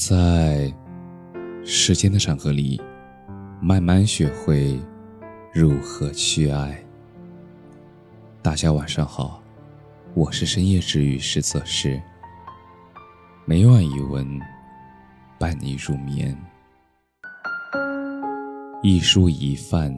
[0.00, 0.72] 在
[1.62, 2.80] 时间的长河里，
[3.60, 4.80] 慢慢学会
[5.52, 6.82] 如何去爱。
[8.40, 9.42] 大家晚上好，
[10.14, 12.00] 我是深夜治愈师泽师，
[13.44, 14.26] 每晚一文
[15.38, 16.34] 伴你入眠。
[18.82, 19.94] 一蔬一饭，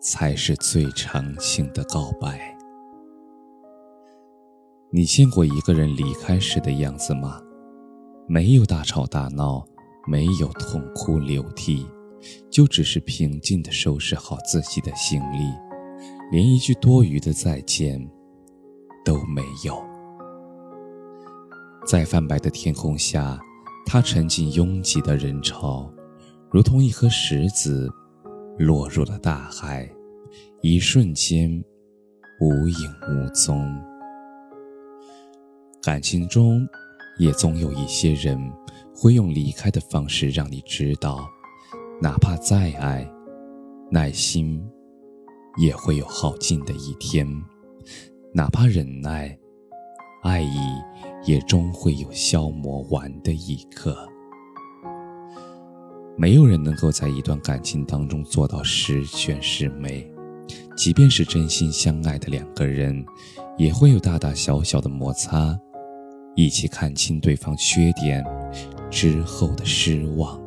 [0.00, 2.56] 才是最长情的告白。
[4.92, 7.42] 你见过一个人离开时的样子吗？
[8.30, 9.66] 没有大吵大闹，
[10.06, 11.86] 没有痛哭流涕，
[12.50, 15.38] 就只是平静地收拾好自己的行李，
[16.30, 17.98] 连一句多余的再见
[19.02, 19.82] 都没有。
[21.86, 23.40] 在泛白的天空下，
[23.86, 25.90] 他沉进拥挤的人潮，
[26.50, 27.90] 如同一颗石子
[28.58, 29.90] 落入了大海，
[30.60, 31.64] 一瞬间
[32.42, 33.74] 无影无踪。
[35.82, 36.68] 感情中。
[37.18, 38.38] 也总有一些人
[38.94, 41.28] 会用离开的方式让你知道，
[42.00, 43.08] 哪怕再爱，
[43.90, 44.64] 耐心
[45.58, 47.26] 也会有耗尽的一天；
[48.32, 49.36] 哪怕忍耐，
[50.22, 50.58] 爱意
[51.24, 53.96] 也终会有消磨完的一刻。
[56.16, 60.08] 没有人能够在一段感情当中做到十全十美，
[60.76, 63.04] 即便是真心相爱的两个人，
[63.56, 65.58] 也会有大大小小的摩擦。
[66.38, 68.24] 一起看清对方缺点
[68.88, 70.40] 之后的失望，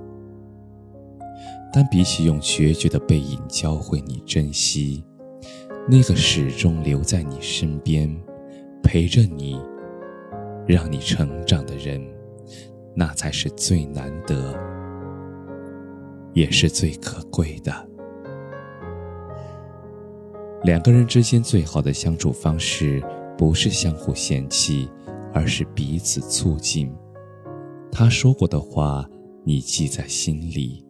[1.74, 5.04] 但比起用决绝的背影教会你珍惜，
[5.90, 8.10] 那个始终留在你身边，
[8.82, 9.60] 陪着你，
[10.66, 12.02] 让你成长的人，
[12.96, 14.58] 那才是最难得，
[16.32, 17.90] 也是最可贵的。
[20.64, 23.04] 两个人之间最好的相处方式，
[23.38, 24.90] 不是相互嫌弃。
[25.34, 26.94] 而是彼此促进。
[27.92, 29.06] 他说过的话，
[29.44, 30.86] 你记在心里，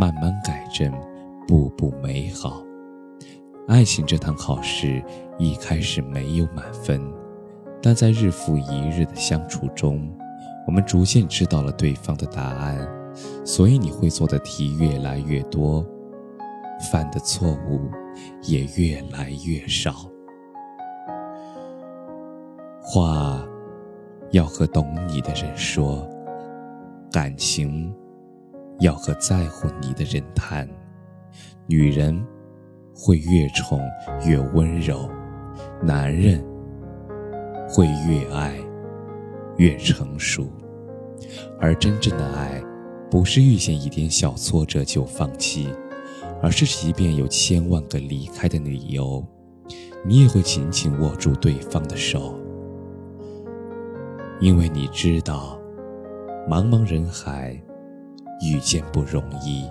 [0.00, 0.92] 慢慢改正，
[1.46, 2.62] 步步美好。
[3.68, 5.02] 爱情这堂考试
[5.38, 7.00] 一开始没有满分，
[7.82, 10.12] 但在日复一日的相处中，
[10.66, 12.88] 我们逐渐知道了对方的答案，
[13.44, 15.84] 所以你会做的题越来越多，
[16.92, 17.90] 犯的错误
[18.42, 19.92] 也越来越少。
[22.80, 23.44] 话。
[24.36, 26.06] 要和懂你的人说，
[27.10, 27.90] 感情
[28.80, 30.68] 要和在乎你的人谈。
[31.66, 32.22] 女人
[32.94, 33.80] 会越宠
[34.26, 35.08] 越温柔，
[35.82, 36.44] 男人
[37.66, 38.54] 会越爱
[39.56, 40.46] 越成熟。
[41.58, 42.62] 而真正的爱，
[43.10, 45.66] 不是遇见一点小挫折就放弃，
[46.42, 49.26] 而是即便有千万个离开的理由，
[50.04, 52.38] 你也会紧紧握住对方的手。
[54.38, 55.58] 因为你知道，
[56.46, 57.58] 茫茫人海，
[58.42, 59.64] 遇见不容易，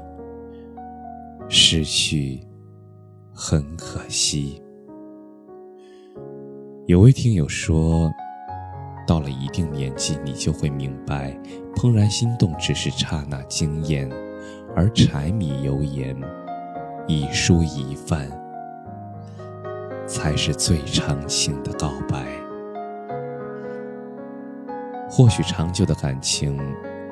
[1.47, 2.39] 失去
[3.31, 4.59] 很可惜。
[6.87, 8.11] 有位听友说，
[9.07, 11.39] 到了一定年纪，你就会明白，
[11.75, 14.09] 怦然心动只是刹那惊艳，
[14.75, 16.15] 而柴米油盐，
[17.05, 18.27] 一蔬一饭，
[20.07, 22.25] 才是最长情的告白。
[25.15, 26.59] 或许长久的感情，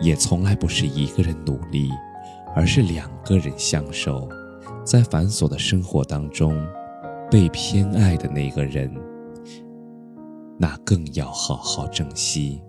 [0.01, 1.89] 也从来不是一个人努力，
[2.53, 4.27] 而是两个人相守，
[4.83, 6.61] 在繁琐的生活当中，
[7.31, 8.93] 被偏爱的那个人，
[10.59, 12.61] 那更要好好珍惜。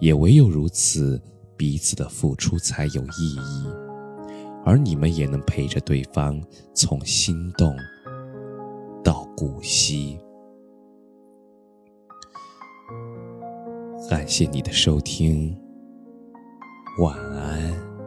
[0.00, 1.22] 也唯有如此，
[1.56, 3.68] 彼此的付出才有意义，
[4.64, 6.42] 而你们也能陪着对方，
[6.74, 7.76] 从心动
[9.04, 10.18] 到古稀。
[14.08, 15.54] 感谢你的收听，
[17.00, 17.97] 晚安。